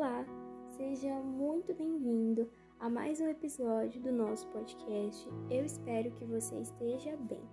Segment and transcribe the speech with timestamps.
[0.00, 0.24] Olá,
[0.78, 5.28] seja muito bem-vindo a mais um episódio do nosso podcast.
[5.50, 7.46] Eu espero que você esteja bem.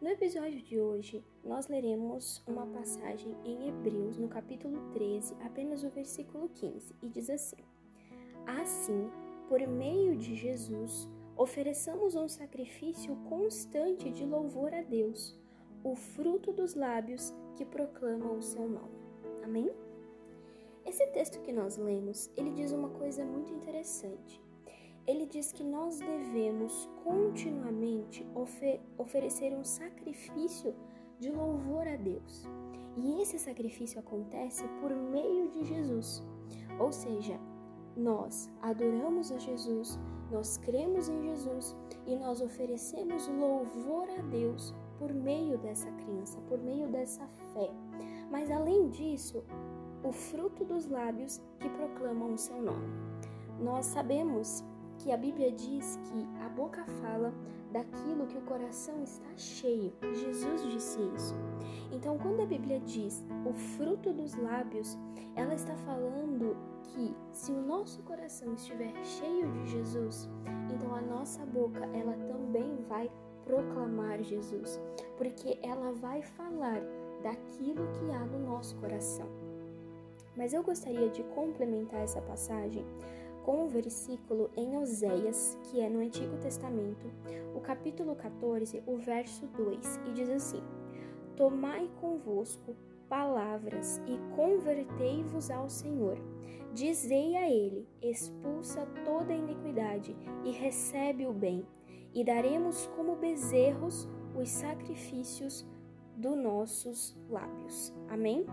[0.00, 5.90] No episódio de hoje, nós leremos uma passagem em Hebreus, no capítulo 13, apenas o
[5.90, 7.64] versículo 15, e diz assim:
[8.46, 9.10] Assim,
[9.48, 15.36] por meio de Jesus, ofereçamos um sacrifício constante de louvor a Deus,
[15.82, 18.94] o fruto dos lábios que proclamam o seu nome.
[19.42, 19.83] Amém?
[20.84, 24.42] Esse texto que nós lemos, ele diz uma coisa muito interessante.
[25.06, 30.74] Ele diz que nós devemos continuamente ofer oferecer um sacrifício
[31.18, 32.48] de louvor a Deus.
[32.96, 36.22] E esse sacrifício acontece por meio de Jesus.
[36.78, 37.38] Ou seja,
[37.96, 39.98] nós adoramos a Jesus,
[40.30, 46.58] nós cremos em Jesus e nós oferecemos louvor a Deus por meio dessa crença, por
[46.58, 47.70] meio dessa fé.
[48.30, 49.44] Mas além disso,
[50.04, 52.86] o fruto dos lábios que proclamam o seu nome.
[53.58, 54.62] Nós sabemos
[54.98, 57.32] que a Bíblia diz que a boca fala
[57.72, 59.92] daquilo que o coração está cheio.
[60.14, 61.34] Jesus disse isso.
[61.90, 64.96] Então, quando a Bíblia diz o fruto dos lábios,
[65.34, 70.28] ela está falando que se o nosso coração estiver cheio de Jesus,
[70.72, 73.10] então a nossa boca ela também vai
[73.44, 74.80] proclamar Jesus,
[75.16, 76.80] porque ela vai falar
[77.22, 79.43] daquilo que há no nosso coração.
[80.36, 82.84] Mas eu gostaria de complementar essa passagem
[83.44, 87.06] com um versículo em Oséias, que é no Antigo Testamento,
[87.54, 90.62] o capítulo 14, o verso 2, e diz assim:
[91.36, 92.74] Tomai convosco
[93.08, 96.18] palavras e convertei-vos ao Senhor.
[96.72, 101.66] Dizei a ele: expulsa toda a iniquidade e recebe o bem,
[102.14, 105.66] e daremos como bezerros os sacrifícios
[106.16, 107.94] dos nossos lábios.
[108.08, 108.46] Amém?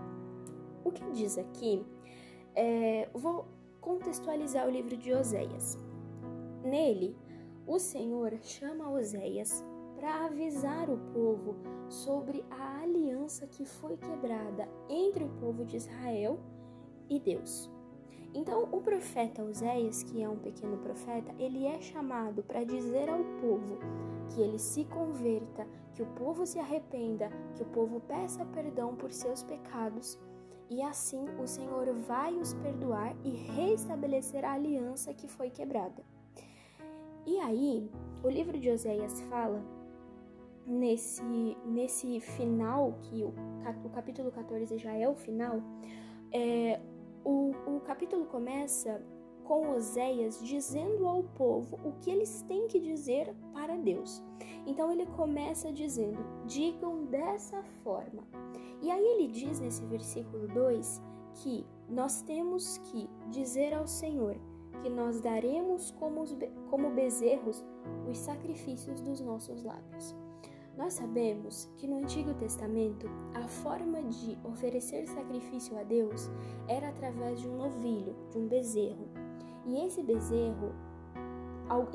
[0.84, 1.86] O que diz aqui,
[2.56, 3.46] é, vou
[3.80, 5.78] contextualizar o livro de Oséias.
[6.64, 7.16] Nele,
[7.66, 9.64] o Senhor chama Oséias
[9.96, 11.56] para avisar o povo
[11.90, 16.40] sobre a aliança que foi quebrada entre o povo de Israel
[17.10, 17.70] e Deus.
[18.34, 23.24] Então, o profeta Oséias, que é um pequeno profeta, ele é chamado para dizer ao
[23.42, 23.78] povo
[24.30, 29.12] que ele se converta, que o povo se arrependa, que o povo peça perdão por
[29.12, 30.18] seus pecados
[30.72, 36.02] e assim o Senhor vai os perdoar e restabelecer a aliança que foi quebrada.
[37.28, 37.92] E aí,
[38.24, 39.62] o livro de Oséias fala
[40.66, 41.22] nesse,
[41.66, 43.34] nesse final, que o,
[43.84, 45.62] o capítulo 14 já é o final,
[46.32, 46.80] é,
[47.26, 49.04] o, o capítulo começa
[49.44, 54.24] com Oséias dizendo ao povo o que eles têm que dizer para Deus.
[54.66, 58.24] Então ele começa dizendo: digam dessa forma.
[59.02, 61.02] Aí ele diz nesse versículo 2
[61.34, 64.38] que nós temos que dizer ao Senhor
[64.84, 66.24] que nós daremos como,
[66.70, 67.66] como bezerros
[68.08, 70.16] os sacrifícios dos nossos lábios.
[70.78, 76.30] Nós sabemos que no Antigo Testamento a forma de oferecer sacrifício a Deus
[76.68, 79.10] era através de um novilho, de um bezerro.
[79.66, 80.76] E esse bezerro,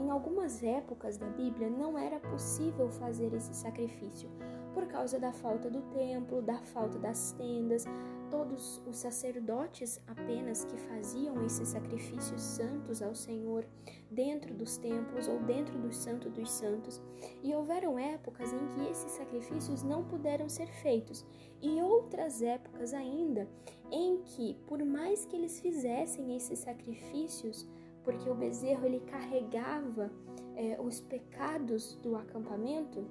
[0.01, 4.29] em algumas épocas da Bíblia, não era possível fazer esse sacrifício,
[4.77, 7.87] por causa da falta do templo, da falta das tendas,
[8.31, 13.65] todos os sacerdotes apenas que faziam esses sacrifícios santos ao Senhor
[14.11, 17.01] dentro dos templos ou dentro do Santo dos Santos.
[17.43, 21.25] E houveram épocas em que esses sacrifícios não puderam ser feitos,
[21.63, 23.49] e outras épocas ainda
[23.91, 27.67] em que, por mais que eles fizessem esses sacrifícios,
[28.05, 30.13] porque o bezerro ele carregava
[30.55, 33.07] é, os pecados do acampamento,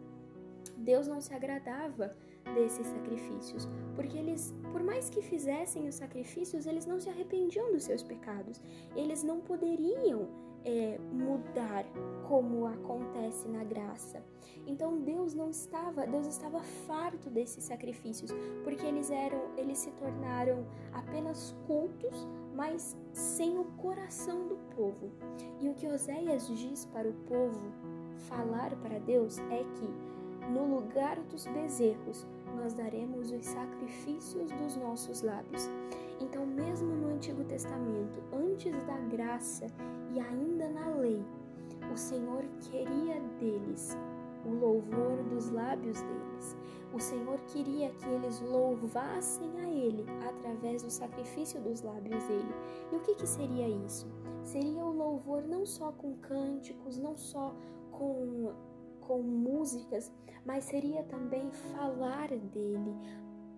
[0.78, 2.16] Deus não se agradava
[2.54, 7.84] desses sacrifícios, porque eles, por mais que fizessem os sacrifícios, eles não se arrependiam dos
[7.84, 8.62] seus pecados.
[8.96, 10.28] Eles não poderiam
[10.66, 11.86] é, mudar
[12.28, 14.24] como acontece na graça.
[14.66, 18.32] Então Deus não estava, Deus estava farto desses sacrifícios,
[18.64, 25.12] porque eles eram, eles se tornaram apenas cultos, mas sem o coração do povo.
[25.62, 27.72] E o que Oséias diz para o povo
[28.28, 32.26] falar para Deus é que no lugar dos bezerros,
[32.56, 35.70] nós daremos os sacrifícios dos nossos lábios.
[36.20, 39.68] Então, mesmo no Antigo Testamento, antes da graça
[40.14, 41.24] e ainda na lei,
[41.92, 43.98] o Senhor queria deles
[44.46, 46.58] o louvor dos lábios deles.
[46.94, 52.56] O Senhor queria que eles louvassem a Ele através do sacrifício dos lábios dele.
[52.92, 54.08] E o que, que seria isso?
[54.44, 57.54] Seria o louvor não só com cânticos, não só
[57.92, 58.54] com
[59.08, 60.12] com músicas,
[60.46, 62.96] mas seria também falar dele,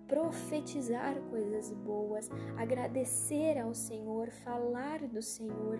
[0.07, 5.79] profetizar coisas boas, agradecer ao Senhor, falar do Senhor,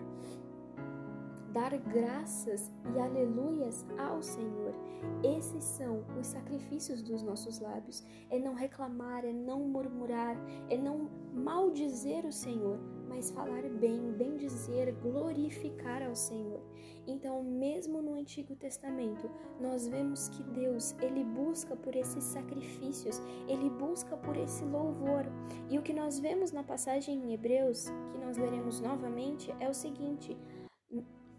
[1.52, 4.74] dar graças e aleluias ao Senhor.
[5.22, 8.04] Esses são os sacrifícios dos nossos lábios.
[8.28, 10.36] É não reclamar, é não murmurar,
[10.68, 12.78] é não maldizer o Senhor,
[13.08, 16.60] mas falar bem, bem dizer, glorificar ao Senhor.
[17.06, 23.70] Então, mesmo no Antigo Testamento, nós vemos que Deus, ele busca por esses sacrifícios, ele
[23.70, 25.24] busca por esse louvor.
[25.70, 29.74] E o que nós vemos na passagem em Hebreus, que nós leremos novamente, é o
[29.74, 30.36] seguinte: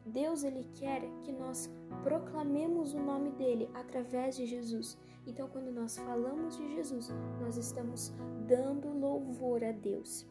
[0.05, 1.69] Deus ele quer que nós
[2.03, 4.97] proclamemos o nome dele através de Jesus.
[5.27, 8.11] Então, quando nós falamos de Jesus, nós estamos
[8.47, 10.25] dando louvor a Deus.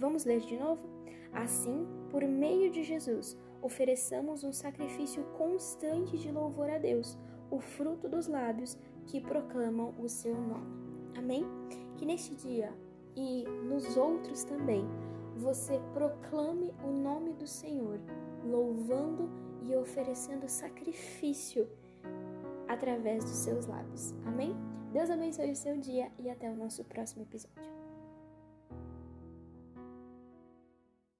[0.00, 0.88] Vamos ler de novo?
[1.30, 7.18] Assim, por meio de Jesus, ofereçamos um sacrifício constante de louvor a Deus,
[7.50, 10.66] o fruto dos lábios que proclamam o seu nome.
[11.16, 11.44] Amém?
[11.98, 12.72] Que neste dia
[13.14, 14.86] e nos outros também
[15.36, 18.00] você proclame o nome do Senhor,
[18.42, 19.28] louvando
[19.62, 21.68] e oferecendo sacrifício
[22.66, 24.14] através dos seus lábios.
[24.24, 24.56] Amém?
[24.92, 27.69] Deus abençoe o seu dia e até o nosso próximo episódio.